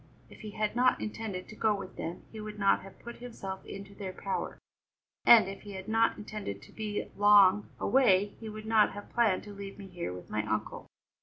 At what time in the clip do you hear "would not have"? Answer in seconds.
2.41-2.97, 8.49-9.13